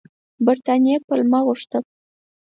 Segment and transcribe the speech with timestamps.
[0.45, 1.79] برټانیې پلمه غوښته.